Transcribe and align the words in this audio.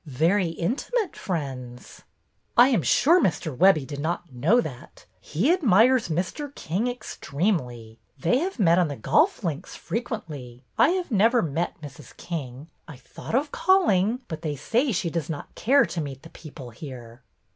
"Very 0.07 0.47
intimate 0.47 1.15
friends."" 1.15 2.01
I 2.57 2.69
am 2.69 2.81
sure 2.81 3.21
Mr. 3.23 3.55
Webbie 3.55 3.85
did 3.85 3.99
not 3.99 4.33
know 4.33 4.59
that. 4.59 5.05
He 5.19 5.53
admires 5.53 6.09
Mr. 6.09 6.55
King 6.55 6.87
extremely. 6.87 7.99
They 8.17 8.39
have 8.39 8.57
met 8.57 8.79
IN 8.79 8.87
THE 8.87 8.95
TEA 8.95 9.01
ROOM 9.03 9.03
227 9.03 9.53
on 9.53 9.57
the 9.59 9.59
golf 9.61 9.69
links 9.69 9.75
frequently. 9.75 10.63
I 10.75 10.89
have 10.97 11.11
never 11.11 11.43
met 11.43 11.79
Mrs. 11.83 12.17
King. 12.17 12.71
I 12.87 12.97
thought 12.97 13.35
of 13.35 13.51
calling, 13.51 14.21
but 14.27 14.41
they 14.41 14.55
say 14.55 14.91
she 14.91 15.11
does 15.11 15.29
not 15.29 15.53
care 15.53 15.85
to 15.85 16.01
meet 16.01 16.23
the 16.23 16.31
people 16.31 16.71
here. 16.71 17.21